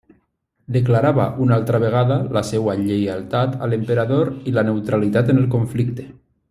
Declarava 0.77 1.27
una 1.43 1.53
altra 1.61 1.81
vegada 1.83 2.17
la 2.37 2.43
seva 2.49 2.75
lleialtat 2.81 3.55
a 3.67 3.71
l'Emperador 3.75 4.35
i 4.53 4.59
la 4.59 4.69
neutralitat 4.71 5.35
en 5.37 5.43
el 5.45 5.51
conflicte. 5.59 6.13